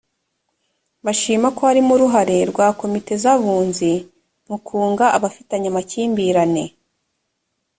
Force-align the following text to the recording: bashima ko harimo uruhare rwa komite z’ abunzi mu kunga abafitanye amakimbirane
bashima 1.05 1.47
ko 1.55 1.61
harimo 1.69 1.91
uruhare 1.97 2.37
rwa 2.51 2.67
komite 2.79 3.13
z’ 3.23 3.25
abunzi 3.33 3.91
mu 4.47 4.57
kunga 4.67 5.05
abafitanye 5.17 5.67
amakimbirane 5.69 6.63